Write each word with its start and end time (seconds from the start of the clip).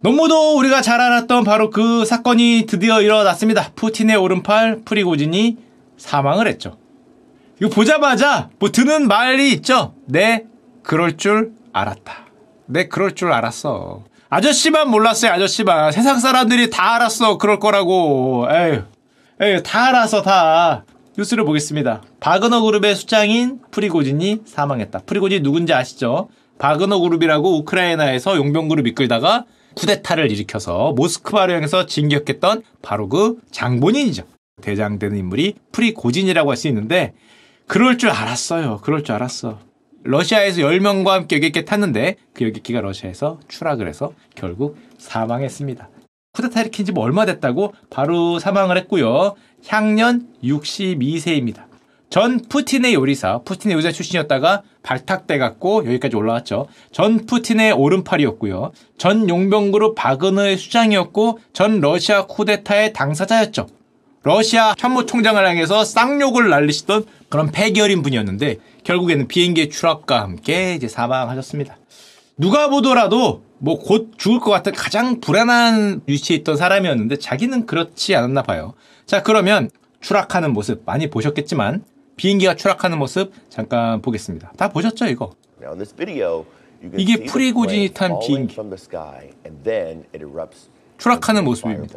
너무도 0.00 0.56
우리가 0.58 0.82
잘 0.82 1.00
알았던 1.00 1.44
바로 1.44 1.70
그 1.70 2.04
사건이 2.04 2.66
드디어 2.68 3.00
일어났습니다. 3.00 3.70
푸틴의 3.74 4.16
오른팔 4.16 4.82
프리고진이 4.84 5.56
사망을 5.96 6.46
했죠. 6.46 6.76
이거 7.60 7.70
보자마자 7.70 8.50
뭐 8.58 8.70
드는 8.70 9.08
말이 9.08 9.52
있죠. 9.54 9.94
네, 10.04 10.44
그럴 10.82 11.16
줄 11.16 11.52
알았다. 11.72 12.26
네, 12.66 12.88
그럴 12.88 13.14
줄 13.14 13.32
알았어. 13.32 14.04
아저씨만 14.28 14.90
몰랐어요, 14.90 15.32
아저씨만. 15.32 15.92
세상 15.92 16.18
사람들이 16.18 16.68
다 16.68 16.96
알았어, 16.96 17.38
그럴 17.38 17.58
거라고. 17.58 18.46
에휴, 18.50 18.82
에휴, 19.40 19.62
다 19.62 19.86
알아서 19.88 20.20
다. 20.20 20.84
뉴스를 21.16 21.44
보겠습니다. 21.46 22.02
바그너 22.20 22.60
그룹의 22.60 22.94
수장인 22.94 23.60
프리고진이 23.70 24.42
사망했다. 24.44 25.00
프리고진 25.06 25.42
누군지 25.42 25.72
아시죠? 25.72 26.28
바그너 26.58 26.98
그룹이라고 26.98 27.58
우크라이나에서 27.60 28.36
용병 28.36 28.68
그룹 28.68 28.86
이끌다가 28.86 29.44
쿠데타를 29.76 30.30
일으켜서 30.32 30.92
모스크바를 30.96 31.54
향해서 31.54 31.86
진격했던 31.86 32.62
바로 32.82 33.08
그 33.08 33.38
장본인이죠. 33.50 34.24
대장되는 34.62 35.16
인물이 35.18 35.54
프리고진이라고 35.72 36.50
할 36.50 36.56
수 36.56 36.66
있는데 36.68 37.12
그럴 37.66 37.98
줄 37.98 38.10
알았어요. 38.10 38.80
그럴 38.82 39.04
줄 39.04 39.14
알았어. 39.14 39.58
러시아에서 40.02 40.62
10명과 40.62 41.08
함께 41.08 41.36
여객기에 41.36 41.64
탔는데 41.64 42.16
그 42.32 42.44
여객기가 42.46 42.80
러시아에서 42.80 43.40
추락을 43.48 43.88
해서 43.88 44.12
결국 44.34 44.78
사망했습니다. 44.98 45.90
쿠데타 46.32 46.60
일으킨 46.60 46.86
지 46.86 46.92
뭐 46.92 47.04
얼마 47.04 47.26
됐다고 47.26 47.74
바로 47.90 48.38
사망을 48.38 48.76
했고요. 48.78 49.34
향년 49.66 50.28
62세입니다. 50.44 51.64
전 52.08 52.40
푸틴의 52.40 52.94
요리사, 52.94 53.40
푸틴의 53.44 53.74
요리사 53.74 53.92
출신이었다가 53.92 54.62
발탁돼 54.82 55.38
갖고 55.38 55.84
여기까지 55.86 56.16
올라왔죠. 56.16 56.66
전 56.92 57.26
푸틴의 57.26 57.72
오른팔이었고요. 57.72 58.72
전 58.96 59.28
용병그룹 59.28 59.94
바그너의 59.96 60.56
수장이었고 60.56 61.40
전 61.52 61.80
러시아 61.80 62.26
쿠데타의 62.26 62.92
당사자였죠. 62.92 63.66
러시아 64.22 64.74
참모총장을 64.76 65.44
향해서 65.46 65.84
쌍욕을 65.84 66.48
날리시던 66.48 67.04
그런 67.28 67.50
폐결인 67.50 68.02
분이었는데 68.02 68.56
결국에는 68.84 69.28
비행기의 69.28 69.70
추락과 69.70 70.20
함께 70.20 70.74
이제 70.74 70.88
사망하셨습니다. 70.88 71.76
누가 72.36 72.68
보더라도 72.68 73.42
뭐 73.58 73.78
곧 73.78 74.12
죽을 74.18 74.40
것 74.40 74.50
같은 74.50 74.72
가장 74.72 75.20
불안한 75.20 76.02
위치에 76.06 76.36
있던 76.38 76.56
사람이었는데 76.56 77.16
자기는 77.16 77.66
그렇지 77.66 78.14
않았나 78.14 78.42
봐요. 78.42 78.74
자 79.06 79.22
그러면 79.22 79.70
추락하는 80.00 80.52
모습 80.52 80.82
많이 80.84 81.08
보셨겠지만 81.08 81.84
비행기가 82.16 82.54
추락하는 82.54 82.98
모습 82.98 83.32
잠깐 83.48 84.00
보겠습니다. 84.02 84.52
다 84.56 84.68
보셨죠 84.68 85.06
이거? 85.06 85.32
이게 86.96 87.24
프리고진이 87.24 87.90
탄 87.94 88.18
비행기. 88.20 88.54
추락하는 90.98 91.44
모습입니다. 91.44 91.94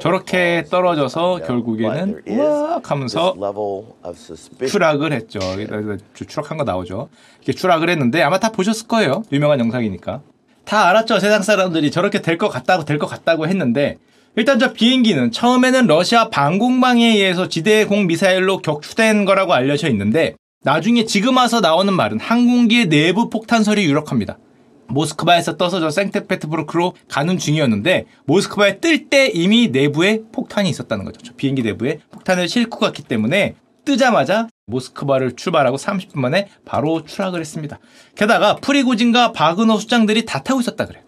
저렇게 0.00 0.64
떨어져서 0.68 1.40
결국에는 1.46 2.22
우악 2.28 2.90
하면서 2.90 3.34
추락을 4.66 5.12
했죠. 5.12 5.38
추락한 6.26 6.58
거 6.58 6.64
나오죠. 6.64 7.08
이렇게 7.38 7.52
추락을 7.52 7.88
했는데 7.88 8.22
아마 8.22 8.38
다 8.40 8.50
보셨을 8.50 8.88
거예요. 8.88 9.22
유명한 9.30 9.60
영상이니까. 9.60 10.22
다 10.64 10.88
알았죠. 10.88 11.20
세상 11.20 11.42
사람들이 11.42 11.92
저렇게 11.92 12.20
될 12.20 12.36
것 12.36 12.48
같다고 12.48 12.84
될 12.84 12.98
것 12.98 13.06
같다고 13.06 13.46
했는데 13.46 13.98
일단 14.36 14.58
저 14.58 14.74
비행기는 14.74 15.32
처음에는 15.32 15.86
러시아 15.86 16.28
방공망에 16.28 17.06
의해서 17.06 17.48
지대공 17.48 18.06
미사일로 18.06 18.58
격추된 18.58 19.24
거라고 19.24 19.54
알려져 19.54 19.88
있는데 19.88 20.36
나중에 20.62 21.06
지금 21.06 21.38
와서 21.38 21.60
나오는 21.60 21.92
말은 21.92 22.20
항공기의 22.20 22.88
내부 22.88 23.30
폭탄설이 23.30 23.84
유력합니다. 23.84 24.38
모스크바에서 24.88 25.56
떠서 25.56 25.80
저 25.80 25.90
생테페트부르크로 25.90 26.94
가는 27.08 27.38
중이었는데 27.38 28.04
모스크바에 28.26 28.78
뜰 28.80 29.08
때 29.08 29.28
이미 29.28 29.68
내부에 29.68 30.20
폭탄이 30.32 30.68
있었다는 30.68 31.04
거죠. 31.06 31.20
저 31.24 31.32
비행기 31.34 31.62
내부에 31.62 32.00
폭탄을 32.10 32.46
싣고 32.48 32.78
갔기 32.78 33.04
때문에 33.04 33.54
뜨자마자 33.86 34.48
모스크바를 34.66 35.36
출발하고 35.36 35.78
30분 35.78 36.18
만에 36.18 36.48
바로 36.64 37.04
추락을 37.04 37.40
했습니다. 37.40 37.78
게다가 38.16 38.56
프리고진과 38.56 39.32
바그너 39.32 39.78
수장들이 39.78 40.26
다 40.26 40.42
타고 40.42 40.60
있었다 40.60 40.84
그래요. 40.86 41.05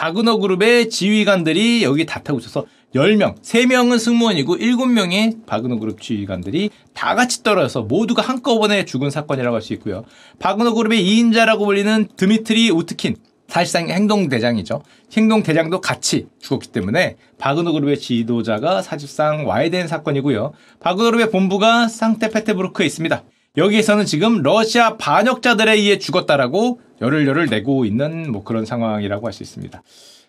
바그너 0.00 0.38
그룹의 0.38 0.88
지휘관들이 0.88 1.84
여기 1.84 2.06
다 2.06 2.22
타고 2.22 2.38
있어서 2.38 2.64
10명, 2.94 3.38
3명은 3.42 3.98
승무원이고 3.98 4.56
7명의 4.56 5.44
바그너 5.44 5.78
그룹 5.78 6.00
지휘관들이 6.00 6.70
다 6.94 7.14
같이 7.14 7.42
떨어져서 7.42 7.82
모두가 7.82 8.22
한꺼번에 8.22 8.86
죽은 8.86 9.10
사건이라고 9.10 9.56
할 9.56 9.60
수 9.60 9.74
있고요. 9.74 10.04
바그너 10.38 10.72
그룹의 10.72 11.04
2인자라고 11.04 11.66
불리는 11.66 12.08
드미트리 12.16 12.70
우트킨, 12.70 13.16
사실상 13.48 13.90
행동대장이죠. 13.90 14.80
행동대장도 15.12 15.82
같이 15.82 16.28
죽었기 16.38 16.68
때문에 16.68 17.16
바그너 17.36 17.72
그룹의 17.72 17.98
지도자가 17.98 18.80
사실상 18.80 19.44
되는 19.70 19.86
사건이고요. 19.86 20.54
바그너 20.80 21.10
그룹의 21.10 21.30
본부가 21.30 21.88
상테페테부르크에 21.88 22.86
있습니다. 22.86 23.22
여기에서는 23.56 24.06
지금 24.06 24.42
러시아 24.42 24.96
반역자들에 24.96 25.72
의해 25.74 25.98
죽었다라고 25.98 26.80
열을 27.00 27.26
열을 27.26 27.46
내고 27.46 27.84
있는 27.84 28.30
뭐 28.30 28.44
그런 28.44 28.64
상황이라고 28.64 29.26
할 29.26 29.32
수 29.32 29.42
있습니다. 29.42 29.82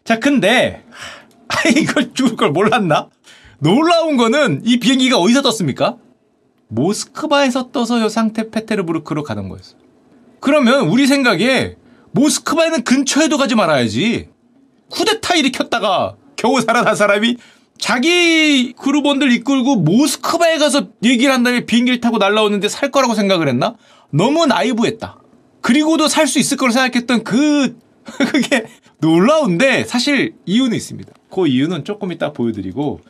자, 0.04 0.20
근데 0.20 0.84
이걸 1.78 2.14
죽을 2.14 2.36
걸 2.36 2.52
몰랐나? 2.52 3.09
놀라운 3.59 4.18
거는 4.18 4.62
이 4.66 4.80
비행기가 4.80 5.18
어디서 5.20 5.44
떴습니까? 5.44 5.98
모스크바에서 6.70 7.72
떠서 7.72 8.02
요 8.02 8.09
상테페테르부르크로 8.09 9.24
가는 9.24 9.50
거였어. 9.50 9.76
그러면 10.40 10.88
우리 10.88 11.06
생각에 11.06 11.76
모스크바에는 12.12 12.84
근처에도 12.84 13.38
가지 13.38 13.53
말아야지. 13.56 14.30
쿠데타 14.90 15.36
일으켰다가 15.36 16.16
겨우 16.36 16.59
살아난 16.62 16.96
사람이 16.96 17.38
자기 17.81 18.74
그룹원들 18.74 19.31
이끌고 19.34 19.78
모스크바에 19.78 20.59
가서 20.59 20.88
얘기를 21.03 21.34
한 21.34 21.42
다음에 21.44 21.66
비행기를 21.66 22.00
타고 22.00 22.19
날라오는데 22.19 22.69
살 22.69 22.92
거라고 22.92 23.16
생각을 23.16 23.47
했나? 23.50 23.75
너무 24.12 24.46
나이브했다. 24.46 25.18
그리고도 25.62 26.08
살 26.08 26.28
수 26.28 26.38
있을 26.40 26.58
거라 26.58 26.72
생각했던 26.72 27.24
그 27.24 27.75
그게 28.06 28.66
놀라운데 29.00 29.84
사실 29.84 30.36
이유는 30.46 30.78
있습니다. 30.78 31.12
그 31.31 31.47
이유는 31.47 31.84
조금 31.84 32.12
이따 32.12 32.31
보여드리고 32.31 33.02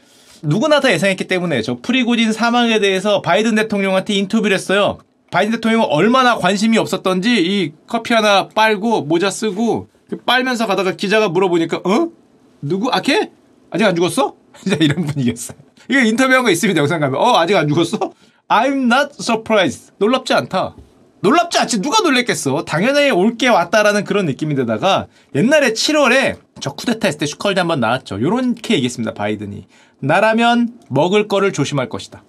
누구나 0.41 0.79
다 0.79 0.91
예상했기 0.91 1.27
때문에 1.27 1.61
저 1.61 1.77
프리고진 1.81 2.31
사망에 2.31 2.79
대해서 2.79 3.21
바이든 3.21 3.55
대통령한테 3.55 4.13
인터뷰를 4.13 4.55
했어요. 4.55 4.99
바이든 5.31 5.55
대통령은 5.55 5.85
얼마나 5.89 6.37
관심이 6.37 6.77
없었던지 6.77 7.29
이 7.43 7.73
커피 7.87 8.13
하나 8.13 8.47
빨고 8.47 9.01
모자 9.01 9.29
쓰고 9.29 9.89
빨면서 10.25 10.65
가다가 10.65 10.93
기자가 10.95 11.27
물어보니까 11.27 11.81
어? 11.83 12.07
누구? 12.61 12.89
아 12.89 13.01
걔? 13.01 13.31
아직 13.69 13.83
안 13.85 13.95
죽었어? 13.95 14.40
진짜 14.61 14.77
이런 14.79 15.05
분위기였어요. 15.05 15.57
이게 15.89 16.07
인터뷰한 16.07 16.43
거 16.43 16.49
있습니다. 16.49 16.79
영상 16.79 16.99
가면 16.99 17.19
어 17.19 17.37
아직 17.37 17.55
안 17.55 17.67
죽었어? 17.67 17.97
I'm 18.47 18.91
not 18.91 19.13
surprised. 19.19 19.91
놀랍지 19.97 20.33
않다. 20.33 20.75
놀랍지 21.21 21.59
않지 21.59 21.81
누가 21.81 22.01
놀랬겠어 22.01 22.65
당연히 22.65 23.11
올게 23.11 23.47
왔다라는 23.47 24.03
그런 24.05 24.25
느낌인데다가 24.25 25.07
옛날에 25.35 25.73
7월에 25.73 26.37
저 26.59 26.73
쿠데타 26.73 27.07
했을 27.07 27.19
때 27.19 27.25
슈카월드 27.27 27.59
한번 27.59 27.79
나왔죠 27.79 28.19
요렇게 28.19 28.73
얘기했습니다 28.75 29.13
바이든이 29.13 29.67
나라면 29.99 30.79
먹을 30.89 31.27
거를 31.27 31.53
조심할 31.53 31.89
것이다 31.89 32.23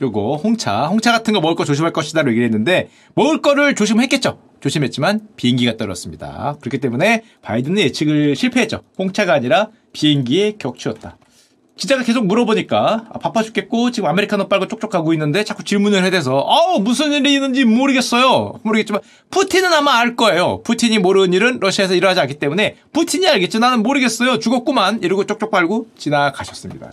요거 0.00 0.36
홍차 0.36 0.88
홍차 0.88 1.12
같은 1.12 1.32
거 1.32 1.40
먹을 1.40 1.54
거 1.54 1.64
조심할 1.64 1.92
것이다 1.92 2.22
로 2.22 2.30
얘기를 2.30 2.44
했는데 2.46 2.88
먹을 3.14 3.40
거를 3.40 3.76
조심했겠죠 3.76 4.40
조심했지만 4.60 5.20
비행기가 5.36 5.76
떨어졌습니다 5.76 6.56
그렇기 6.60 6.78
때문에 6.78 7.22
바이든은 7.42 7.80
예측을 7.80 8.34
실패했죠 8.34 8.82
홍차가 8.98 9.34
아니라 9.34 9.68
비행기의 9.92 10.58
격추였다 10.58 11.16
기자가 11.82 12.04
계속 12.04 12.26
물어보니까 12.26 13.06
아, 13.10 13.18
바빠 13.18 13.42
죽겠고 13.42 13.90
지금 13.90 14.08
아메리카노 14.08 14.46
빨고 14.46 14.68
쪽쪽 14.68 14.88
가고 14.88 15.12
있는데 15.14 15.42
자꾸 15.42 15.64
질문을 15.64 16.04
해대서 16.04 16.36
어 16.38 16.78
무슨 16.78 17.12
일이 17.12 17.34
있는지 17.34 17.64
모르겠어요. 17.64 18.60
모르겠지만 18.62 19.02
푸틴은 19.30 19.72
아마 19.72 19.94
알 19.98 20.14
거예요. 20.14 20.62
푸틴이 20.62 21.00
모르는 21.00 21.32
일은 21.32 21.58
러시아에서 21.60 21.96
일어나지 21.96 22.20
않기 22.20 22.34
때문에 22.38 22.76
푸틴이 22.92 23.26
알겠지. 23.26 23.58
나는 23.58 23.82
모르겠어요. 23.82 24.38
죽었구만. 24.38 25.02
이러고 25.02 25.26
쪽쪽 25.26 25.50
빨고 25.50 25.88
지나가셨습니다. 25.98 26.92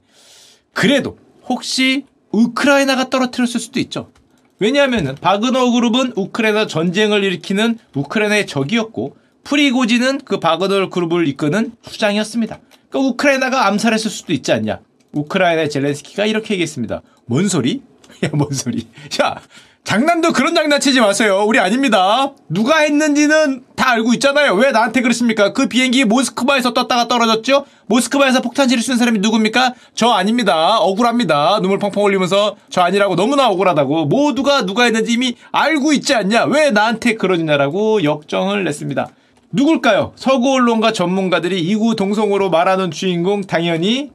그래도 0.74 1.20
혹시 1.48 2.06
우크라이나가 2.32 3.12
떨어뜨렸을 3.12 3.60
수도 3.60 3.80
있죠. 3.82 4.10
왜냐하면 4.58 5.16
바그너 5.22 5.70
그룹은 5.70 6.14
우크라이나 6.16 6.66
전쟁을 6.66 7.24
일으키는 7.24 7.78
우크라이나의 7.94 8.48
적이었고 8.48 9.16
프리고지는 9.44 10.22
그 10.26 10.40
바그너 10.40 10.90
그룹을 10.90 11.28
이끄는 11.28 11.74
수장이었습니다 11.84 12.60
그러니까 12.90 13.10
우크라이나가 13.10 13.68
암살했을 13.68 14.10
수도 14.12 14.34
있지 14.34 14.52
않냐. 14.52 14.80
우크라이나의 15.14 15.70
젤렌스키가 15.70 16.26
이렇게 16.26 16.54
얘기했습니다. 16.56 17.02
뭔 17.26 17.48
소리? 17.48 17.82
야, 18.24 18.30
뭔 18.34 18.52
소리? 18.52 18.88
야, 19.22 19.40
장난도 19.84 20.34
그런 20.34 20.54
장난치지 20.54 21.00
마세요. 21.00 21.44
우리 21.48 21.58
아닙니다. 21.58 22.32
누가 22.48 22.80
했는지는 22.80 23.64
다 23.76 23.92
알고 23.92 24.14
있잖아요. 24.16 24.54
왜 24.54 24.72
나한테 24.72 25.02
그러십니까? 25.02 25.54
그 25.54 25.68
비행기 25.68 26.06
모스크바에서 26.06 26.74
떴다가 26.74 27.08
떨어졌죠? 27.08 27.66
모스크바에서 27.88 28.42
폭탄지를 28.42 28.84
쏜 28.84 28.98
사람이 28.98 29.20
누굽니까? 29.20 29.74
저 29.96 30.10
아닙니다. 30.10 30.78
억울합니다. 30.80 31.60
눈물 31.62 31.80
펑펑 31.80 32.06
흘리면서 32.06 32.56
저 32.70 32.82
아니라고 32.82 33.16
너무나 33.16 33.50
억울하다고. 33.50 34.06
모두가 34.06 34.66
누가 34.66 34.84
했는지 34.84 35.14
이미 35.14 35.36
알고 35.52 35.94
있지 35.94 36.14
않냐? 36.14 36.46
왜 36.46 36.70
나한테 36.70 37.16
그러느냐라고 37.16 38.04
역정을 38.04 38.64
냈습니다. 38.66 39.10
누굴까요? 39.52 40.14
서구 40.16 40.54
언론과 40.54 40.94
전문가들이 40.94 41.60
이구 41.62 41.96
동성으로 41.96 42.50
말하는 42.50 42.92
주인공 42.92 43.42
당연히 43.42 44.12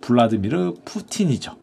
블라드미르 0.00 0.74
푸틴이죠. 0.84 1.56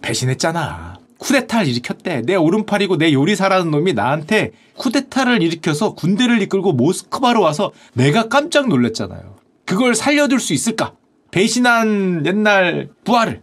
배신했잖아. 0.00 0.98
쿠데타를 1.18 1.66
일으켰대. 1.66 2.22
내 2.22 2.36
오른팔이고 2.36 2.96
내 2.96 3.12
요리사라는 3.12 3.72
놈이 3.72 3.92
나한테 3.92 4.52
쿠데타를 4.76 5.42
일으켜서 5.42 5.94
군대를 5.94 6.40
이끌고 6.42 6.72
모스크바로 6.74 7.40
와서 7.40 7.72
내가 7.94 8.28
깜짝 8.28 8.68
놀랐잖아요. 8.68 9.36
그걸 9.64 9.96
살려둘 9.96 10.38
수 10.38 10.54
있을까? 10.54 10.92
배신한 11.32 12.24
옛날 12.24 12.88
부하를. 13.04 13.42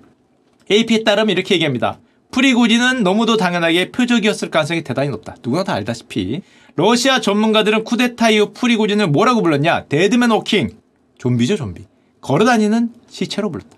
AP에 0.71 1.03
따르면 1.03 1.31
이렇게 1.31 1.55
얘기합니다. 1.55 1.99
프리고진은 2.31 3.03
너무도 3.03 3.37
당연하게 3.37 3.91
표적이었을 3.91 4.49
가능성이 4.49 4.83
대단히 4.83 5.09
높다. 5.09 5.35
누구나 5.43 5.63
다 5.63 5.73
알다시피 5.73 6.41
러시아 6.77 7.21
전문가들은 7.21 7.85
쿠데타 7.85 8.31
이후 8.31 8.51
프리고진을 8.53 9.07
뭐라고 9.07 9.41
불렀냐? 9.41 9.85
Dead 9.85 10.10
man 10.10 10.29
walking. 10.31 10.71
좀비죠, 11.17 11.55
좀비. 11.55 11.83
걸어다니는 12.19 12.89
시체로 13.07 13.49
불렀다. 13.49 13.77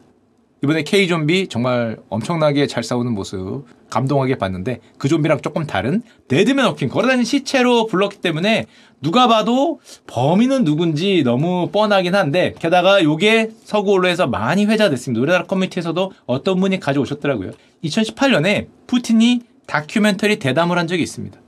이번에 0.64 0.82
K 0.82 1.08
좀비 1.08 1.50
정말 1.50 1.98
엄청나게 2.10 2.66
잘 2.66 2.84
싸우는 2.84 3.14
모습 3.14 3.66
감동하게 3.92 4.40
봤는데 4.40 4.80
그 4.98 5.08
좀비랑 5.08 5.42
조금 5.42 5.68
다른 5.68 6.02
dead 6.28 6.49
man 6.49 6.66
walking 6.66 6.90
걸어다니는 6.90 7.24
시체로 7.24 7.86
불렀기 7.86 8.18
때문에 8.18 8.66
누가 9.00 9.28
봐도 9.28 9.80
범인은 10.08 10.64
누군지 10.64 11.22
너무 11.24 11.70
뻔하긴 11.72 12.16
한데 12.16 12.56
게다가 12.58 13.04
요게 13.04 13.52
서구 13.64 13.94
언론에서 13.94 14.26
많이 14.26 14.66
회자됐습니다. 14.66 15.22
우리나라 15.22 15.46
커뮤니티에서도 15.46 16.12
어떤 16.26 16.60
분이 16.60 16.80
가져오셨더라고요. 16.80 17.52
2018년에 17.84 18.66
푸틴이 18.88 19.42
다큐멘터리 19.68 20.40
대담을 20.40 20.80
한 20.80 20.88
적이 20.88 21.04
있습니다. 21.04 21.40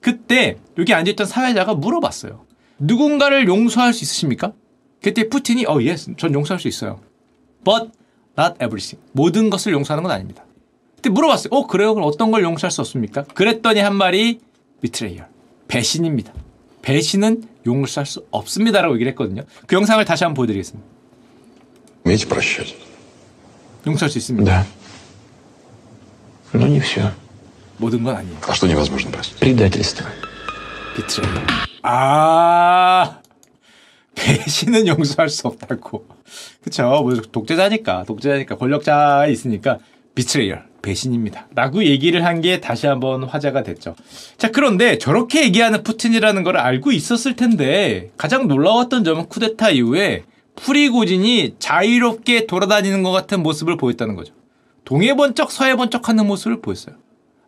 그때 0.00 0.56
여기 0.78 0.92
앉아있던 0.94 1.26
사회자가 1.26 1.74
물어봤어요. 1.74 2.44
누군가를 2.78 3.46
용서할 3.46 3.92
수 3.92 4.04
있으십니까? 4.04 4.52
그때 5.00 5.28
푸틴이 5.28 5.66
어, 5.66 5.80
예, 5.82 5.96
전 5.96 6.34
용서할 6.34 6.60
수 6.60 6.68
있어요. 6.68 7.00
But 7.64 7.90
not 8.38 8.54
everything. 8.56 8.98
모든 9.12 9.50
것을 9.50 9.72
용서하는 9.72 10.02
건 10.02 10.12
아닙니다. 10.12 10.44
그때 10.96 11.10
물어봤어요. 11.10 11.48
어, 11.52 11.66
그래요? 11.66 11.94
그럼 11.94 12.08
어떤 12.08 12.30
걸 12.30 12.42
용서할 12.42 12.70
수 12.70 12.80
없습니까? 12.80 13.24
그랬더니 13.24 13.80
한 13.80 13.94
말이 13.94 14.40
비트레이얼. 14.80 15.28
배신입니다. 15.68 16.32
배신은 16.82 17.44
용서할 17.66 18.06
수 18.06 18.26
없습니다라고 18.30 18.94
얘기를 18.94 19.10
했거든요. 19.12 19.42
그 19.66 19.76
영상을 19.76 20.04
다시 20.04 20.24
한번 20.24 20.34
보여드리겠습니다. 20.36 20.88
용서할 23.86 24.10
수 24.10 24.18
있습니다. 24.18 24.50
Да. 24.50 24.66
Но 26.54 26.68
не 26.68 26.80
все. 26.80 27.10
모든 27.78 28.02
건 28.04 28.16
아니에요. 28.16 28.36
А 28.46 28.52
что 28.52 28.66
невозможно 28.66 29.10
простить? 29.10 29.40
Предательство. 29.40 30.06
비트레이얼. 30.96 31.42
아 31.82 33.18
배신은 34.14 34.86
용서할 34.86 35.28
수 35.28 35.48
없다고. 35.48 36.06
그쵸. 36.62 36.82
뭐 37.02 37.14
독재자니까 37.32 38.04
독재자니까 38.04 38.56
권력자에 38.56 39.32
있으니까 39.32 39.78
비트레이얼 40.14 40.64
배신입니다. 40.82 41.46
라고 41.54 41.82
얘기를 41.84 42.24
한 42.24 42.40
게 42.42 42.60
다시 42.60 42.86
한번 42.86 43.24
화제가 43.24 43.62
됐죠. 43.62 43.94
자 44.36 44.50
그런데 44.50 44.98
저렇게 44.98 45.44
얘기하는 45.44 45.82
푸틴이라는 45.82 46.42
걸 46.42 46.56
알고 46.58 46.92
있었을 46.92 47.36
텐데 47.36 48.10
가장 48.16 48.48
놀라웠던 48.48 49.04
점은 49.04 49.28
쿠데타 49.28 49.70
이후에 49.70 50.24
프리고진이 50.56 51.56
자유롭게 51.58 52.46
돌아다니는 52.46 53.02
것 53.02 53.10
같은 53.12 53.42
모습을 53.42 53.76
보였다는 53.78 54.14
거죠. 54.16 54.34
동해 54.84 55.14
번쩍 55.16 55.50
서해 55.50 55.74
번쩍 55.76 56.08
하는 56.08 56.26
모습을 56.26 56.60
보였어요. 56.60 56.96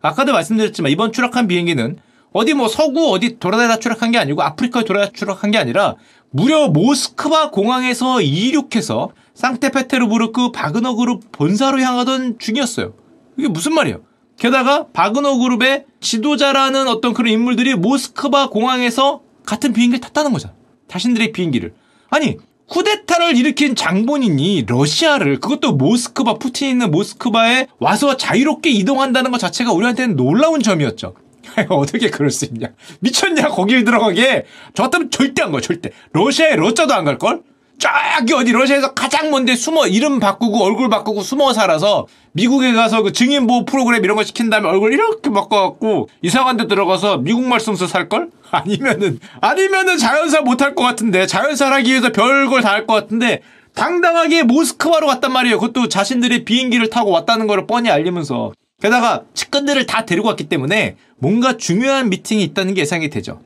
아까도 0.02 0.32
말씀드렸지만 0.32 0.90
이번 0.90 1.12
추락한 1.12 1.46
비행기는 1.46 1.98
어디 2.32 2.54
뭐 2.54 2.68
서구 2.68 3.10
어디 3.10 3.38
돌아다니다 3.38 3.78
추락한 3.78 4.12
게 4.12 4.18
아니고 4.18 4.42
아프리카에 4.42 4.84
돌아다 4.84 5.12
추락한 5.12 5.50
게 5.50 5.58
아니라 5.58 5.96
무려 6.30 6.68
모스크바 6.68 7.50
공항에서 7.50 8.20
이륙해서 8.20 9.10
상테페테르부르크 9.34 10.52
바그너 10.52 10.94
그룹 10.94 11.32
본사로 11.32 11.80
향하던 11.80 12.38
중이었어요. 12.38 12.94
이게 13.36 13.48
무슨 13.48 13.74
말이에요? 13.74 14.02
게다가 14.38 14.86
바그너 14.92 15.38
그룹의 15.38 15.86
지도자라는 16.00 16.88
어떤 16.88 17.12
그런 17.14 17.32
인물들이 17.32 17.74
모스크바 17.74 18.48
공항에서 18.48 19.22
같은 19.44 19.72
비행기를 19.72 20.00
탔다는 20.00 20.32
거잖아. 20.32 20.54
자신들의 20.88 21.32
비행기를. 21.32 21.74
아니 22.10 22.36
쿠데타를 22.70 23.36
일으킨 23.36 23.74
장본인이 23.74 24.64
러시아를 24.66 25.40
그것도 25.40 25.72
모스크바 25.72 26.34
푸틴 26.34 26.68
있는 26.70 26.90
모스크바에 26.90 27.66
와서 27.78 28.16
자유롭게 28.16 28.70
이동한다는 28.70 29.30
것 29.32 29.38
자체가 29.38 29.72
우리한테는 29.72 30.16
놀라운 30.16 30.62
점이었죠. 30.62 31.14
어떻게 31.68 32.10
그럴 32.10 32.30
수 32.30 32.44
있냐? 32.46 32.68
미쳤냐? 33.00 33.48
거길 33.48 33.84
들어가게. 33.84 34.44
저 34.74 34.84
같으면 34.84 35.10
절대 35.10 35.42
안 35.42 35.50
가, 35.50 35.60
절대. 35.60 35.90
러시아에 36.12 36.54
러자도 36.56 36.94
안 36.94 37.04
갈걸? 37.04 37.42
저기 37.80 38.34
어디 38.34 38.52
러시아에서 38.52 38.92
가장 38.92 39.30
먼데 39.30 39.56
숨어 39.56 39.86
이름 39.86 40.20
바꾸고 40.20 40.62
얼굴 40.62 40.90
바꾸고 40.90 41.22
숨어 41.22 41.54
살아서 41.54 42.06
미국에 42.32 42.72
가서 42.74 43.02
그 43.02 43.12
증인 43.12 43.46
보호 43.46 43.64
프로그램 43.64 44.04
이런 44.04 44.16
거 44.16 44.22
시킨 44.22 44.50
다음에 44.50 44.68
얼굴 44.68 44.92
이렇게 44.92 45.30
바꿔갖고 45.30 46.08
이상한 46.22 46.58
데 46.58 46.68
들어가서 46.68 47.18
미국 47.18 47.42
말 47.44 47.58
쓰면서 47.58 47.86
살걸? 47.86 48.28
아니면은 48.52 49.18
아니면은 49.40 49.96
자연사 49.96 50.42
못할 50.42 50.74
것 50.74 50.84
같은데 50.84 51.26
자연사 51.26 51.70
하기 51.72 51.90
위해서 51.90 52.12
별걸 52.12 52.60
다 52.62 52.70
할 52.70 52.86
것 52.86 52.94
같은데 52.94 53.40
당당하게 53.74 54.42
모스크바로 54.42 55.06
갔단 55.06 55.32
말이에요. 55.32 55.58
그것도 55.58 55.88
자신들의 55.88 56.44
비행기를 56.44 56.90
타고 56.90 57.10
왔다는 57.10 57.46
걸 57.46 57.66
뻔히 57.66 57.88
알리면서 57.90 58.52
게다가 58.82 59.22
측근들을 59.34 59.86
다 59.86 60.04
데리고 60.04 60.28
왔기 60.28 60.48
때문에 60.48 60.96
뭔가 61.18 61.56
중요한 61.56 62.08
미팅이 62.10 62.42
있다는 62.42 62.74
게 62.74 62.82
예상이 62.82 63.08
되죠. 63.10 63.40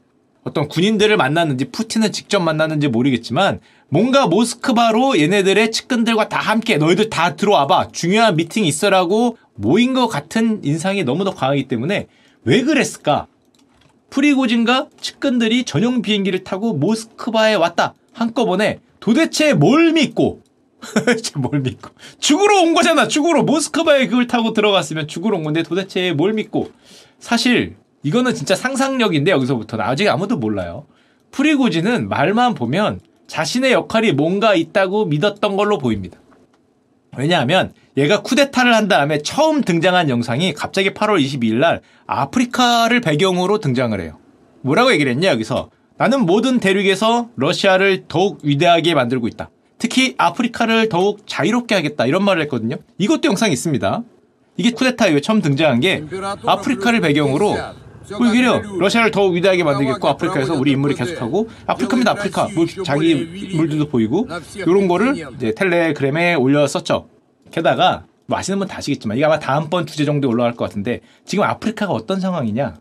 어떤 0.45 0.69
군인들을 0.69 1.17
만났는지 1.17 1.67
푸틴을 1.67 2.13
직접 2.13 2.41
만났는지 2.41 2.89
모르겠지만 2.89 3.61
뭔가 3.89 4.27
모스크바로 4.27 5.19
얘네들의 5.19 5.73
측근들과 5.73 6.29
다 6.29 6.39
함께 6.39 6.77
너희들 6.77 7.11
다 7.11 7.35
들어와봐. 7.35 7.89
중요한 7.93 8.37
미팅이 8.37 8.69
있어라고 8.69 9.39
모인 9.55 9.95
것 9.95 10.07
같은 10.07 10.61
인상이 10.63 11.03
너무나 11.05 11.31
강하기 11.31 11.69
때문에 11.69 12.09
왜 12.45 12.63
그랬을까? 12.63 13.27
프리고진과 14.11 14.89
측근들이 15.01 15.65
전용 15.65 16.03
비행기를 16.03 16.45
타고 16.45 16.75
모스크바에 16.75 17.55
왔다. 17.55 17.95
한꺼번에 18.13 18.81
도대체 19.01 19.55
뭘 19.55 19.93
믿고? 19.93 20.43
뭘 21.37 21.61
믿고? 21.61 21.91
죽으러 22.19 22.61
온 22.61 22.75
거잖아 22.75 23.09
죽으러. 23.09 23.43
모스크바에 23.43 24.07
그걸 24.09 24.27
타고 24.27 24.53
들어갔으면 24.53 25.09
죽으러 25.09 25.39
온 25.39 25.45
건데 25.45 25.63
도대체 25.63 26.13
뭘 26.13 26.35
믿고? 26.35 26.71
사실 27.19 27.77
이거는 28.05 28.35
진짜 28.35 28.55
상상력인데 28.55 29.33
여기서부터는 29.33 29.85
아직 29.85 30.09
아무도 30.09 30.37
몰라요. 30.37 30.87
프리고진은 31.33 32.09
말만 32.09 32.55
보면 32.55 33.01
자신의 33.27 33.73
역할이 33.73 34.13
뭔가 34.13 34.55
있다고 34.55 35.07
믿었던 35.07 35.57
걸로 35.57 35.79
보입니다. 35.79 36.19
왜냐하면 37.17 37.73
얘가 37.97 38.23
쿠데타를 38.23 38.75
한 38.75 38.89
다음에 38.89 39.19
처음 39.19 39.63
등장한 39.63 40.11
영상이 40.11 40.53
갑자기 40.53 40.91
8월 40.91 41.25
22일 41.25 41.55
날 41.55 41.81
아프리카를 42.07 43.01
배경으로 43.01 43.59
등장을 43.59 43.99
해요. 44.01 44.19
뭐라고 44.61 44.93
얘기를 44.93 45.11
했냐 45.13 45.29
여기서. 45.31 45.71
나는 45.97 46.27
모든 46.27 46.59
대륙에서 46.59 47.29
러시아를 47.37 48.05
더욱 48.09 48.41
위대하게 48.43 48.95
만들고 48.95 49.29
있다. 49.29 49.49
특히 49.79 50.15
아프리카를 50.19 50.89
더욱 50.89 51.27
자유롭게 51.27 51.75
하겠다. 51.75 52.07
이런 52.07 52.25
말을 52.25 52.43
했거든요. 52.43 52.77
이것도 52.99 53.29
영상이 53.29 53.53
있습니다. 53.53 54.03
이게 54.57 54.71
쿠데타 54.71 55.09
이후에 55.09 55.21
처음 55.21 55.41
등장한 55.41 55.81
게 55.81 56.05
아프리카를 56.47 57.01
배경으로 57.01 57.57
오히려 58.21 58.61
러시아를 58.79 59.11
더욱 59.11 59.35
위대하게 59.35 59.65
만들겠고 59.65 60.09
아프리카에서 60.09 60.55
우리 60.55 60.73
인물이 60.73 60.95
계속하고 60.95 61.49
아프리카입니다 61.67 62.11
아프리카 62.13 62.49
물, 62.55 62.67
자기 62.85 63.11
인물들도 63.13 63.89
보이고 63.89 64.29
이런 64.57 64.89
거를 64.89 65.17
이제 65.37 65.55
텔레그램에 65.55 66.35
올렸었죠. 66.35 67.09
게다가 67.51 68.05
뭐 68.27 68.39
아시는 68.39 68.59
분 68.59 68.69
다 68.69 68.79
아시겠지만 68.79 69.17
이게 69.17 69.25
아마 69.25 69.39
다음번 69.39 69.87
주제 69.87 70.05
정도에 70.05 70.31
올라갈 70.31 70.55
것 70.55 70.65
같은데 70.65 71.01
지금 71.25 71.45
아프리카가 71.45 71.93
어떤 71.93 72.21
상황이냐 72.21 72.75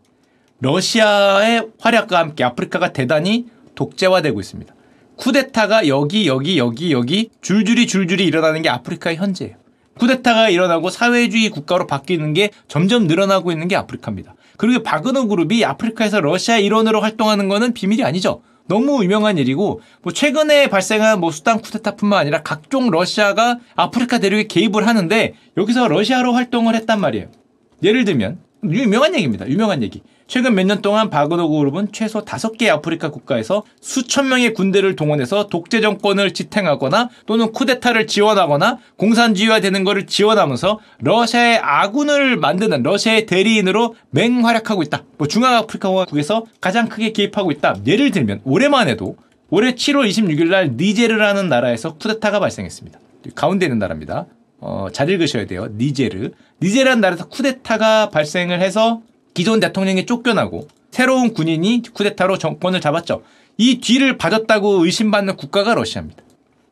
러시아의 0.60 1.68
활약과 1.80 2.18
함께 2.18 2.44
아프리카가 2.44 2.92
대단히 2.92 3.46
독재화되고 3.74 4.40
있습니다. 4.40 4.74
쿠데타가 5.16 5.86
여기 5.88 6.26
여기 6.26 6.58
여기 6.58 6.92
여기 6.92 7.30
줄줄이 7.40 7.86
줄줄이 7.86 8.24
일어나는 8.24 8.62
게 8.62 8.68
아프리카의 8.68 9.16
현재예요. 9.16 9.56
쿠데타가 9.98 10.50
일어나고 10.50 10.90
사회주의 10.90 11.48
국가로 11.50 11.86
바뀌는 11.86 12.32
게 12.34 12.50
점점 12.68 13.06
늘어나고 13.06 13.52
있는 13.52 13.68
게 13.68 13.76
아프리카입니다. 13.76 14.34
그리고 14.56 14.82
바그너 14.82 15.26
그룹이 15.26 15.64
아프리카에서 15.64 16.20
러시아 16.20 16.58
일원으로 16.58 17.00
활동하는 17.00 17.48
거는 17.48 17.74
비밀이 17.74 18.02
아니죠. 18.04 18.42
너무 18.66 19.04
유명한 19.04 19.36
일이고 19.36 19.80
뭐 20.02 20.12
최근에 20.12 20.68
발생한 20.68 21.20
뭐 21.20 21.30
수단 21.30 21.60
쿠데타뿐만 21.60 22.18
아니라 22.18 22.42
각종 22.42 22.90
러시아가 22.90 23.58
아프리카 23.76 24.18
대륙에 24.18 24.44
개입을 24.44 24.86
하는데 24.86 25.34
여기서 25.56 25.88
러시아로 25.88 26.32
활동을 26.32 26.74
했단 26.74 27.00
말이에요. 27.00 27.28
예를 27.82 28.04
들면 28.04 28.38
유명한 28.64 29.14
얘기입니다. 29.14 29.46
유명한 29.48 29.82
얘기. 29.82 30.02
최근 30.26 30.54
몇 30.54 30.64
년 30.66 30.80
동안 30.80 31.10
바그너 31.10 31.48
그룹은 31.48 31.88
최소 31.92 32.24
다섯 32.24 32.56
개 32.56 32.70
아프리카 32.70 33.10
국가에서 33.10 33.62
수천 33.80 34.28
명의 34.28 34.54
군대를 34.54 34.96
동원해서 34.96 35.48
독재 35.48 35.80
정권을 35.82 36.32
지탱하거나 36.32 37.10
또는 37.26 37.52
쿠데타를 37.52 38.06
지원하거나 38.06 38.78
공산주의화되는 38.96 39.84
것을 39.84 40.06
지원하면서 40.06 40.80
러시아의 41.00 41.58
아군을 41.58 42.36
만드는 42.38 42.82
러시아의 42.82 43.26
대리인으로 43.26 43.94
맹활약하고 44.10 44.82
있다. 44.82 45.02
뭐 45.18 45.28
중앙아프리카국에서 45.28 46.46
가장 46.60 46.88
크게 46.88 47.12
개입하고 47.12 47.50
있다. 47.52 47.76
예를 47.86 48.10
들면 48.10 48.40
올해만 48.44 48.88
해도 48.88 49.16
올해 49.50 49.72
7월 49.74 50.08
26일 50.08 50.46
날 50.48 50.72
니제르라는 50.76 51.48
나라에서 51.50 51.94
쿠데타가 51.96 52.40
발생했습니다. 52.40 52.98
가운데 53.34 53.66
있는 53.66 53.78
나라입니다. 53.78 54.26
어, 54.60 54.86
잘 54.90 55.10
읽으셔야 55.10 55.46
돼요. 55.46 55.68
니제르. 55.76 56.30
니제르라는 56.62 57.02
나라에서 57.02 57.28
쿠데타가 57.28 58.08
발생을 58.08 58.60
해서 58.62 59.02
기존 59.34 59.60
대통령이 59.60 60.06
쫓겨나고 60.06 60.68
새로운 60.90 61.34
군인이 61.34 61.82
쿠데타로 61.92 62.38
정권을 62.38 62.80
잡았죠. 62.80 63.22
이 63.58 63.80
뒤를 63.80 64.16
봐줬다고 64.16 64.84
의심받는 64.84 65.36
국가가 65.36 65.74
러시아입니다. 65.74 66.22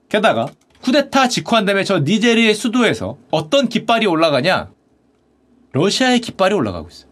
게다가 0.09 0.47
쿠데타 0.83 1.29
직후한 1.29 1.65
다음에 1.65 1.85
저 1.85 2.01
니제르의 2.01 2.55
수도에서 2.55 3.17
어떤 3.31 3.69
깃발이 3.69 4.07
올라가냐? 4.07 4.71
러시아의 5.73 6.21
깃발이 6.21 6.55
올라가고 6.55 6.89
있어요. 6.89 7.11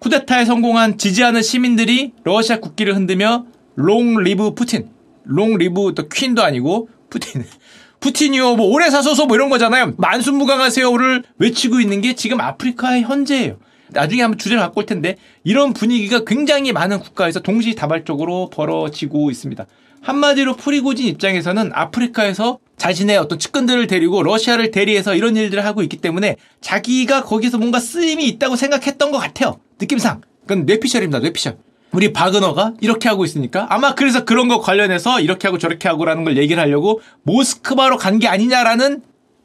쿠데타에 0.00 0.46
성공한 0.46 0.98
지지하는 0.98 1.42
시민들이 1.42 2.12
러시아 2.24 2.58
국기를 2.58 2.96
흔들며 2.96 3.46
long 3.74 4.22
live 4.22 4.54
푸틴, 4.54 4.90
long 5.24 5.56
live 5.56 5.92
the 5.94 6.08
queen도 6.08 6.42
아니고 6.42 6.88
푸틴, 7.10 7.44
푸틴이요 8.00 8.56
뭐 8.56 8.66
오래 8.66 8.90
사소서 8.90 9.26
뭐 9.26 9.36
이런 9.36 9.50
거잖아요. 9.50 9.94
만수무강하세요를 9.98 11.24
외치고 11.38 11.80
있는 11.80 12.00
게 12.00 12.14
지금 12.14 12.40
아프리카의 12.40 13.02
현재예요. 13.02 13.58
나중에 13.92 14.22
한번 14.22 14.38
주제를 14.38 14.62
갖고 14.62 14.80
올 14.80 14.86
텐데 14.86 15.16
이런 15.44 15.72
분위기가 15.72 16.24
굉장히 16.24 16.72
많은 16.72 17.00
국가에서 17.00 17.40
동시다발적으로 17.40 18.50
벌어지고 18.50 19.30
있습니다. 19.30 19.66
한마디로 20.02 20.56
프리고진 20.56 21.06
입장에서는 21.08 21.72
아프리카에서 21.74 22.58
자신의 22.78 23.18
어떤 23.18 23.38
측근들을 23.38 23.86
데리고 23.86 24.22
러시아를 24.22 24.70
대리해서 24.70 25.14
이런 25.14 25.36
일들을 25.36 25.64
하고 25.64 25.82
있기 25.82 25.98
때문에 25.98 26.36
자기가 26.62 27.24
거기서 27.24 27.58
뭔가 27.58 27.78
쓰임이 27.78 28.26
있다고 28.26 28.56
생각했던 28.56 29.10
것 29.12 29.18
같아요. 29.18 29.60
느낌상. 29.78 30.22
그건 30.46 30.64
뇌피셜입니다. 30.64 31.18
뇌피셜. 31.18 31.58
우리 31.92 32.12
바그너가 32.12 32.74
이렇게 32.80 33.08
하고 33.08 33.24
있으니까 33.24 33.66
아마 33.68 33.94
그래서 33.94 34.24
그런 34.24 34.48
거 34.48 34.60
관련해서 34.60 35.20
이렇게 35.20 35.48
하고 35.48 35.58
저렇게 35.58 35.88
하고라는 35.88 36.24
걸 36.24 36.36
얘기를 36.38 36.62
하려고 36.62 37.00
모스크바로 37.24 37.96
간 37.98 38.18
게 38.20 38.28
아니냐라는 38.28 39.02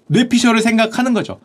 뇌피셜을 0.08 0.62
생각하는 0.62 1.14
거죠. 1.14 1.40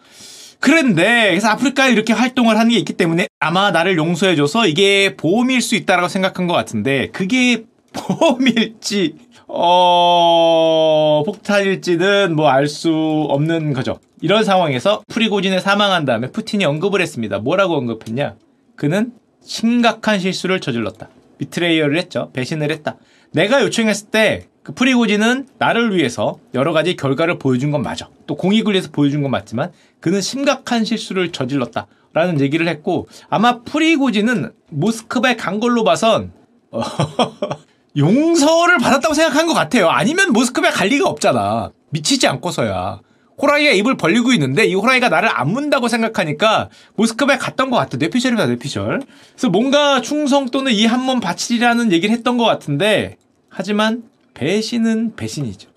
그런데 0.61 1.31
그래서 1.31 1.49
아프리카에 1.49 1.91
이렇게 1.93 2.13
활동을 2.13 2.59
하는 2.59 2.71
게 2.71 2.79
있기 2.79 2.93
때문에 2.93 3.27
아마 3.41 3.71
나를 3.71 3.97
용서해줘서 3.97 4.67
이게 4.67 5.17
보험일 5.17 5.61
수 5.63 5.75
있다라고 5.75 6.09
생각한 6.09 6.47
것 6.47 6.55
같은데 6.55 7.09
그게 7.13 7.65
보험일지 7.93 9.15
어 9.49 11.23
폭탄일지는 11.27 12.37
뭐 12.37 12.49
알 12.51 12.69
수 12.69 13.27
없는 13.31 13.73
거죠. 13.73 13.99
이런 14.21 14.45
상황에서 14.45 15.03
프리고진에 15.09 15.61
사망한 15.61 16.05
다음에 16.05 16.31
푸틴이 16.31 16.65
언급을 16.65 17.01
했습니다. 17.01 17.39
뭐라고 17.39 17.75
언급했냐? 17.77 18.35
그는 18.77 19.13
심각한 19.43 20.21
실수를 20.21 20.61
저질렀다. 20.61 21.09
betrayal을 21.39 21.97
했죠. 21.99 22.31
배신을 22.33 22.71
했다. 22.71 22.97
내가 23.33 23.63
요청했을 23.63 24.09
때 24.11 24.47
그 24.63 24.73
프리고진은 24.75 25.49
나를 25.59 25.97
위해서 25.97 26.39
여러 26.55 26.73
가지 26.73 26.95
결과를 26.97 27.39
보여준 27.39 27.71
건 27.71 27.83
맞아. 27.83 28.09
또 28.27 28.37
공익을 28.37 28.75
위해서 28.75 28.91
보여준 28.93 29.23
건 29.23 29.31
맞지만 29.31 29.73
그는 30.01 30.21
심각한 30.21 30.85
실수를 30.85 31.33
저질렀다. 31.33 31.87
라는 32.13 32.41
얘기를 32.41 32.67
했고 32.67 33.07
아마 33.29 33.61
프리고진은 33.61 34.51
모스크바에 34.71 35.37
간 35.37 35.61
걸로 35.61 35.85
봐선 35.85 36.33
어, 36.73 36.83
용서를 37.97 38.79
받았다고 38.79 39.15
생각한 39.15 39.47
것 39.47 39.55
같아요. 39.55 39.89
아니면 39.89 40.33
모스크바에 40.33 40.71
갈 40.73 40.89
리가 40.89 41.09
없잖아. 41.09 41.71
미치지 41.91 42.27
않고서야. 42.27 43.01
호랑이가 43.41 43.71
입을 43.73 43.97
벌리고 43.97 44.33
있는데 44.35 44.67
이 44.67 44.75
호랑이가 44.75 45.09
나를 45.09 45.29
안 45.33 45.51
문다고 45.53 45.89
생각하니까 45.89 46.69
모스크바에 46.97 47.39
갔던 47.39 47.71
것 47.71 47.77
같아. 47.79 47.97
뇌피셜입니다, 47.97 48.47
뇌피셜. 48.49 49.03
그래서 49.33 49.49
뭔가 49.49 50.01
충성 50.01 50.47
또는 50.51 50.73
이 50.73 50.87
한 50.87 51.01
몸 51.05 51.21
바치리라는 51.21 51.91
얘기를 51.93 52.15
했던 52.15 52.37
것 52.39 52.45
같은데 52.45 53.17
하지만 53.49 54.03
배신은 54.35 55.17
배신이죠. 55.17 55.69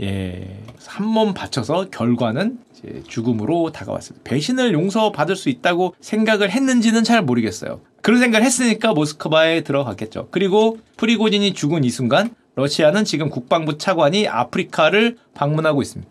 예. 0.00 0.58
한 0.86 1.06
몸 1.06 1.34
바쳐서 1.34 1.90
결과는 1.90 2.58
죽음으로 3.06 3.70
다가왔습니다. 3.70 4.24
배신을 4.28 4.72
용서받을 4.72 5.36
수 5.36 5.48
있다고 5.48 5.94
생각을 6.00 6.50
했는지는 6.50 7.04
잘 7.04 7.22
모르겠어요. 7.22 7.80
그런 8.00 8.18
생각을 8.20 8.44
했으니까 8.44 8.92
모스크바에 8.92 9.62
들어갔겠죠. 9.62 10.28
그리고 10.30 10.78
프리고진이 10.96 11.52
죽은 11.54 11.84
이 11.84 11.90
순간 11.90 12.34
러시아는 12.56 13.04
지금 13.04 13.30
국방부 13.30 13.78
차관이 13.78 14.26
아프리카를 14.26 15.18
방문하고 15.34 15.82
있습니다. 15.82 16.10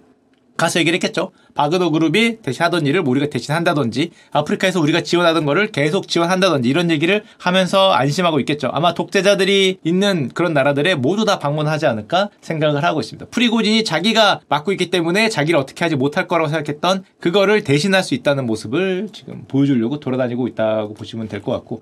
가서 0.61 0.79
얘기를 0.79 0.95
했겠죠. 0.97 1.31
바그너 1.55 1.89
그룹이 1.89 2.37
대신 2.43 2.63
하던 2.63 2.85
일을 2.85 3.01
우리가 3.03 3.27
대신 3.31 3.55
한다든지 3.55 4.11
아프리카에서 4.31 4.79
우리가 4.79 5.01
지원하던 5.01 5.45
거를 5.45 5.71
계속 5.71 6.07
지원한다든지 6.07 6.69
이런 6.69 6.91
얘기를 6.91 7.23
하면서 7.39 7.91
안심하고 7.91 8.39
있겠죠. 8.41 8.69
아마 8.71 8.93
독재자들이 8.93 9.79
있는 9.83 10.29
그런 10.29 10.53
나라들에 10.53 10.93
모두 10.93 11.25
다 11.25 11.39
방문하지 11.39 11.87
않을까 11.87 12.29
생각을 12.41 12.83
하고 12.83 12.99
있습니다. 12.99 13.25
프리고진이 13.31 13.83
자기가 13.83 14.41
맡고 14.49 14.71
있기 14.73 14.91
때문에 14.91 15.29
자기를 15.29 15.59
어떻게 15.59 15.83
하지 15.83 15.95
못할 15.95 16.27
거라고 16.27 16.47
생각했던 16.49 17.05
그거를 17.19 17.63
대신할 17.63 18.03
수 18.03 18.13
있다는 18.13 18.45
모습을 18.45 19.09
지금 19.11 19.45
보여주려고 19.47 19.99
돌아다니고 19.99 20.47
있다고 20.47 20.93
보시면 20.93 21.27
될 21.27 21.41
것 21.41 21.51
같고 21.53 21.81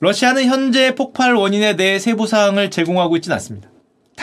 러시아는 0.00 0.46
현재 0.46 0.96
폭발 0.96 1.34
원인에 1.36 1.76
대해 1.76 2.00
세부 2.00 2.26
사항을 2.26 2.72
제공하고 2.72 3.14
있지는 3.16 3.34
않습니다. 3.34 3.68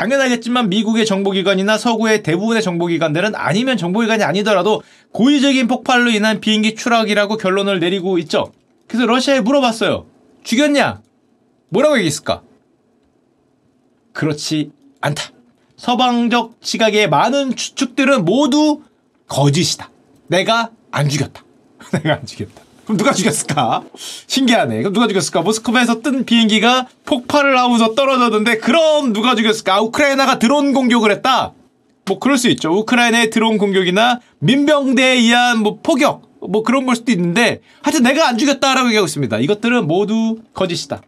당연하겠지만 0.03 0.69
미국의 0.69 1.05
정보기관이나 1.05 1.77
서구의 1.77 2.23
대부분의 2.23 2.61
정보기관들은 2.61 3.35
아니면 3.35 3.77
정보기관이 3.77 4.23
아니더라도 4.23 4.81
고의적인 5.11 5.67
폭발로 5.67 6.09
인한 6.09 6.41
비행기 6.41 6.75
추락이라고 6.75 7.37
결론을 7.37 7.79
내리고 7.79 8.17
있죠. 8.19 8.51
그래서 8.87 9.05
러시아에 9.05 9.39
물어봤어요. 9.39 10.05
죽였냐? 10.43 11.01
뭐라고 11.69 11.97
얘기했을까? 11.97 12.41
그렇지 14.11 14.71
않다. 15.01 15.23
서방적 15.77 16.57
시각의 16.61 17.09
많은 17.09 17.55
추측들은 17.55 18.25
모두 18.25 18.81
거짓이다. 19.27 19.89
내가 20.27 20.69
안 20.91 21.07
죽였다. 21.07 21.43
내가 22.03 22.15
안 22.15 22.25
죽였다. 22.25 22.61
그럼 22.83 22.97
누가 22.97 23.13
죽였을까? 23.13 23.83
신기하네. 24.27 24.79
그럼 24.79 24.93
누가 24.93 25.07
죽였을까? 25.07 25.41
모스크바에서 25.41 26.01
뜬 26.01 26.25
비행기가 26.25 26.87
폭발을 27.05 27.57
하고서 27.57 27.95
떨어졌는데 27.95 28.57
그럼 28.57 29.13
누가 29.13 29.35
죽였을까? 29.35 29.81
우크라이나가 29.81 30.39
드론 30.39 30.73
공격을 30.73 31.11
했다. 31.11 31.53
뭐 32.05 32.19
그럴 32.19 32.37
수 32.37 32.49
있죠. 32.49 32.71
우크라이나의 32.71 33.29
드론 33.29 33.57
공격이나 33.57 34.19
민병대에 34.39 35.15
의한 35.15 35.59
뭐 35.63 35.79
포격 35.81 36.33
뭐 36.41 36.63
그런 36.63 36.85
걸 36.85 36.97
수도 36.97 37.11
있는데 37.13 37.61
하여튼 37.81 38.03
내가 38.03 38.27
안 38.27 38.37
죽였다라고 38.37 38.87
얘기하고 38.87 39.05
있습니다. 39.05 39.39
이것들은 39.39 39.87
모두 39.87 40.39
거짓이다. 40.53 41.01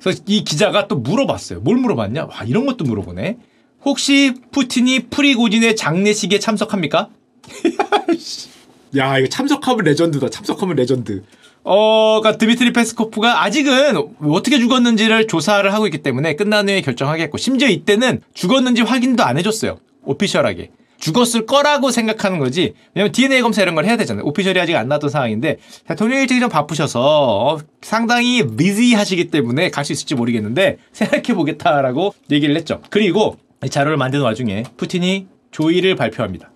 그래서 0.00 0.20
이 0.26 0.42
기자가 0.42 0.88
또 0.88 0.96
물어봤어요. 0.96 1.60
뭘 1.60 1.76
물어봤냐? 1.76 2.24
와 2.24 2.44
이런 2.44 2.66
것도 2.66 2.84
물어보네. 2.84 3.38
혹시 3.84 4.34
푸틴이 4.50 5.06
프리고진의 5.10 5.76
장례식에 5.76 6.40
참석합니까? 6.40 7.08
야, 8.96 9.18
이거 9.18 9.28
참석하면 9.28 9.84
레전드다. 9.84 10.28
참석하면 10.28 10.76
레전드. 10.76 11.22
어, 11.64 12.20
그니까 12.20 12.36
드미트리 12.38 12.72
페스코프가 12.72 13.42
아직은 13.44 13.96
어떻게 14.30 14.58
죽었는지를 14.58 15.26
조사를 15.26 15.72
하고 15.72 15.86
있기 15.86 15.98
때문에 15.98 16.36
끝난 16.36 16.68
후에 16.68 16.80
결정하겠고, 16.82 17.38
심지어 17.38 17.68
이때는 17.68 18.20
죽었는지 18.34 18.82
확인도 18.82 19.24
안 19.24 19.38
해줬어요. 19.38 19.78
오피셜하게. 20.04 20.70
죽었을 20.98 21.44
거라고 21.44 21.90
생각하는 21.90 22.38
거지. 22.38 22.74
왜냐면 22.94 23.12
DNA 23.12 23.42
검사 23.42 23.60
이런 23.62 23.74
걸 23.74 23.84
해야 23.84 23.96
되잖아요. 23.96 24.24
오피셜이 24.26 24.58
아직 24.58 24.76
안 24.76 24.88
나왔던 24.88 25.10
상황인데, 25.10 25.56
대통령 25.86 26.20
일정이 26.20 26.40
좀 26.40 26.48
바쁘셔서 26.48 27.00
어, 27.02 27.58
상당히 27.82 28.46
비지 28.46 28.94
하시기 28.94 29.30
때문에 29.30 29.70
갈 29.70 29.84
수 29.84 29.92
있을지 29.92 30.14
모르겠는데, 30.14 30.78
생각해 30.92 31.34
보겠다라고 31.34 32.14
얘기를 32.30 32.54
했죠. 32.56 32.80
그리고 32.90 33.36
이 33.64 33.68
자료를 33.68 33.96
만드는 33.96 34.24
와중에 34.24 34.64
푸틴이 34.76 35.26
조의를 35.50 35.96
발표합니다. 35.96 36.50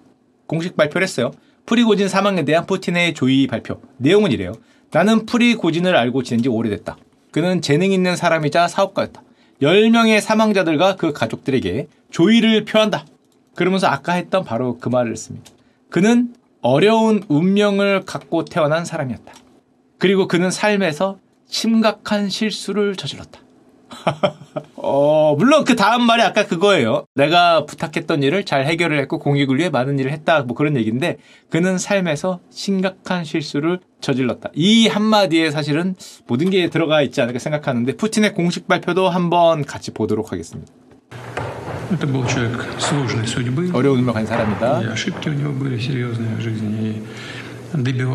공식 0.46 0.76
발표를 0.76 1.06
했어요. 1.06 1.32
프리고진 1.68 2.08
사망에 2.08 2.46
대한 2.46 2.64
푸틴의 2.64 3.12
조의 3.12 3.46
발표. 3.46 3.82
내용은 3.98 4.32
이래요. 4.32 4.54
나는 4.90 5.26
프리고진을 5.26 5.94
알고 5.96 6.22
지낸 6.22 6.42
지 6.42 6.48
오래됐다. 6.48 6.96
그는 7.30 7.60
재능 7.60 7.92
있는 7.92 8.16
사람이자 8.16 8.68
사업가였다. 8.68 9.22
10명의 9.60 10.22
사망자들과 10.22 10.96
그 10.96 11.12
가족들에게 11.12 11.88
조의를 12.10 12.64
표한다. 12.64 13.04
그러면서 13.54 13.86
아까 13.86 14.14
했던 14.14 14.44
바로 14.44 14.78
그 14.78 14.88
말을 14.88 15.12
했습니다. 15.12 15.50
그는 15.90 16.32
어려운 16.62 17.22
운명을 17.28 18.06
갖고 18.06 18.46
태어난 18.46 18.86
사람이었다. 18.86 19.34
그리고 19.98 20.26
그는 20.26 20.50
삶에서 20.50 21.18
심각한 21.48 22.30
실수를 22.30 22.96
저질렀다. 22.96 23.40
어, 24.88 25.36
물론 25.36 25.64
그 25.64 25.76
다음 25.76 26.02
말이 26.02 26.22
아까 26.22 26.46
그거예요. 26.46 27.04
내가 27.14 27.66
부탁했던 27.66 28.22
일을 28.22 28.44
잘 28.44 28.64
해결을 28.64 28.98
했고 29.00 29.18
공익을 29.18 29.58
위해 29.58 29.68
많은 29.68 29.98
일을 29.98 30.10
했다. 30.12 30.40
뭐 30.42 30.56
그런 30.56 30.76
얘기인데 30.76 31.18
그는 31.50 31.76
삶에서 31.76 32.40
심각한 32.50 33.24
실수를 33.24 33.80
저질렀다. 34.00 34.50
이 34.54 34.88
한마디에 34.88 35.50
사실은 35.50 35.94
모든 36.26 36.48
게 36.48 36.70
들어가 36.70 37.02
있지 37.02 37.20
않을까 37.20 37.38
생각하는데 37.38 37.96
푸틴의 37.96 38.32
공식 38.32 38.66
발표도 38.66 39.10
한번 39.10 39.64
같이 39.64 39.90
보도록 39.92 40.32
하겠습니다. 40.32 40.72
어려운 43.74 43.98
운명한 43.98 44.26
사람이다. 44.26 44.80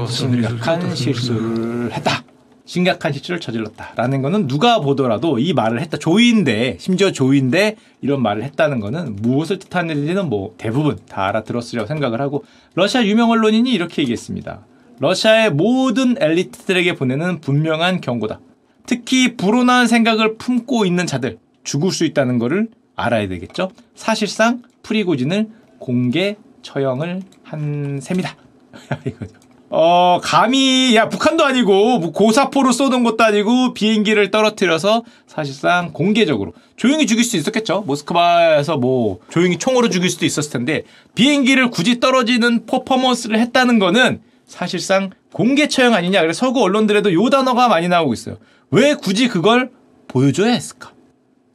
심각한 0.07 0.95
실수를 0.95 1.91
했다. 1.91 2.22
심각한 2.65 3.11
실수를 3.11 3.39
저질렀다라는 3.39 4.21
거는 4.21 4.47
누가 4.47 4.79
보더라도 4.79 5.37
이 5.37 5.53
말을 5.53 5.81
했다 5.81 5.97
조인데 5.97 6.77
심지어 6.79 7.11
조인데 7.11 7.75
이런 8.01 8.21
말을 8.21 8.43
했다는 8.43 8.79
거는 8.79 9.17
무엇을 9.17 9.59
뜻하는지는 9.59 10.29
뭐 10.29 10.55
대부분 10.57 10.97
다 11.09 11.27
알아들었으리라고 11.27 11.87
생각을 11.87 12.21
하고 12.21 12.45
러시아 12.75 13.05
유명 13.05 13.31
언론인이 13.31 13.71
이렇게 13.71 14.01
얘기했습니다. 14.03 14.65
러시아의 14.99 15.51
모든 15.51 16.15
엘리트들에게 16.19 16.95
보내는 16.95 17.41
분명한 17.41 18.01
경고다. 18.01 18.39
특히 18.85 19.35
불온한 19.35 19.87
생각을 19.87 20.37
품고 20.37 20.85
있는 20.85 21.05
자들 21.07 21.39
죽을 21.63 21.91
수 21.91 22.05
있다는 22.05 22.39
것을 22.39 22.69
알아야 22.95 23.27
되겠죠. 23.27 23.71
사실상 23.95 24.61
프리고진을 24.83 25.49
공개 25.79 26.37
처형을 26.61 27.21
한 27.43 27.99
셈이다. 28.01 28.35
이거죠. 29.05 29.42
어, 29.75 30.19
감히, 30.21 30.95
야, 30.95 31.09
북한도 31.09 31.43
아니고, 31.43 31.97
뭐 31.97 32.11
고사포로 32.11 32.71
쏘는 32.71 33.03
것도 33.03 33.23
아니고, 33.23 33.73
비행기를 33.73 34.29
떨어뜨려서 34.29 35.03
사실상 35.25 35.93
공개적으로 35.93 36.53
조용히 36.75 37.07
죽일 37.07 37.23
수 37.23 37.37
있었겠죠. 37.37 37.81
모스크바에서 37.87 38.77
뭐, 38.77 39.17
조용히 39.31 39.57
총으로 39.57 39.89
죽일 39.89 40.11
수도 40.11 40.27
있었을 40.27 40.51
텐데, 40.51 40.83
비행기를 41.15 41.71
굳이 41.71 41.99
떨어지는 41.99 42.67
퍼포먼스를 42.67 43.39
했다는 43.39 43.79
거는 43.79 44.21
사실상 44.45 45.09
공개 45.31 45.67
처형 45.67 45.95
아니냐. 45.95 46.21
그래서 46.21 46.45
서구 46.45 46.61
언론들에도 46.61 47.11
요 47.11 47.29
단어가 47.31 47.67
많이 47.67 47.87
나오고 47.87 48.13
있어요. 48.13 48.37
왜 48.69 48.93
굳이 48.93 49.27
그걸 49.27 49.71
보여줘야 50.07 50.51
했을까? 50.51 50.92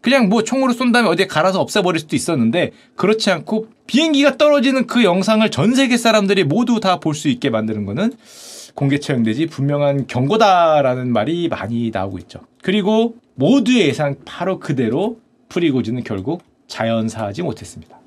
그냥 0.01 0.29
뭐 0.29 0.43
총으로 0.45 0.73
쏜 0.73 0.93
다음에 0.93 1.09
어디에 1.09 1.27
갈아서 1.27 1.61
없애버릴 1.61 1.99
수도 2.01 2.15
있었는데 2.17 2.71
그렇지 2.97 3.31
않고 3.31 3.69
비행기가 3.87 4.37
떨어지는 4.37 4.87
그 4.87 5.03
영상을 5.05 5.49
전 5.51 5.75
세계 5.75 5.97
사람들이 5.97 6.45
모두 6.45 6.81
다 6.81 7.01
볼 7.01 7.15
수 7.15 7.29
있게 7.29 7.51
만드는 7.51 7.85
거는 7.85 8.13
공개 8.75 8.99
처형되지 9.01 9.47
분명한 9.47 10.07
경고다라는 10.07 11.13
말이 11.13 11.49
많이 11.49 11.91
나오고 11.91 12.19
있죠. 12.19 12.41
그리고 12.63 13.17
모두의 13.35 13.89
예상 13.89 14.17
바로 14.25 14.61
그대로 14.61 15.19
프리고지는 15.49 16.05
결국 16.05 16.43
자연사하지 16.69 17.43
못했습니다. 17.43 17.99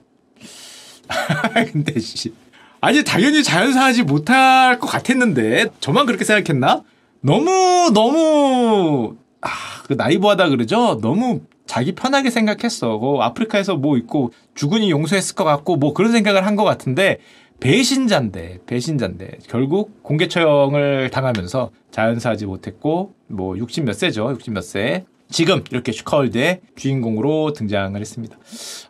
근데 1.71 1.99
씨. 1.99 2.33
아니 2.79 3.03
당연히 3.03 3.43
자연사하지 3.43 4.03
못할 4.03 4.79
것 4.79 4.87
같았는데 4.87 5.67
저만 5.81 6.05
그렇게 6.05 6.23
생각했나? 6.23 6.83
너무 7.21 7.91
너무 7.93 9.15
아, 9.41 9.49
그 9.87 9.93
나이브하다 9.93 10.49
그러죠. 10.49 10.99
너무 11.01 11.41
자기 11.71 11.93
편하게 11.93 12.29
생각했어. 12.31 12.97
그 12.97 13.19
아프리카에서 13.21 13.77
뭐 13.77 13.95
있고 13.95 14.33
주군이 14.55 14.91
용서했을 14.91 15.35
것 15.35 15.45
같고 15.45 15.77
뭐 15.77 15.93
그런 15.93 16.11
생각을 16.11 16.45
한 16.45 16.57
것 16.57 16.65
같은데 16.65 17.19
배신자인데 17.61 18.59
배신자인데 18.65 19.37
결국 19.47 20.03
공개 20.03 20.27
처형을 20.27 21.11
당하면서 21.11 21.71
자연사하지 21.91 22.45
못했고 22.45 23.13
뭐 23.27 23.57
60 23.57 23.85
몇 23.85 23.93
세죠. 23.93 24.31
60 24.31 24.51
몇 24.53 24.65
세. 24.65 25.05
지금 25.29 25.63
이렇게 25.71 25.93
슈카월드의 25.93 26.59
주인공으로 26.75 27.53
등장을 27.53 27.97
했습니다. 27.97 28.37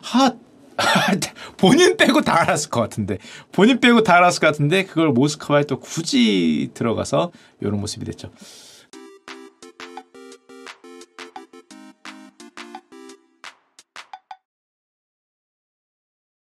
하 0.00 0.34
본인 1.58 1.96
빼고 1.96 2.22
다 2.22 2.40
알았을 2.40 2.68
것 2.70 2.80
같은데 2.80 3.18
본인 3.52 3.78
빼고 3.78 4.02
다 4.02 4.16
알았을 4.16 4.40
것 4.40 4.48
같은데 4.48 4.86
그걸 4.86 5.10
모스크바에 5.10 5.64
또 5.64 5.78
굳이 5.78 6.70
들어가서 6.74 7.30
이런 7.60 7.78
모습이 7.78 8.04
됐죠. 8.06 8.32